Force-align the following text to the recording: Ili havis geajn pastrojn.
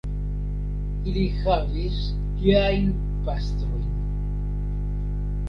Ili 1.11 1.25
havis 1.41 1.99
geajn 2.39 2.89
pastrojn. 3.29 3.87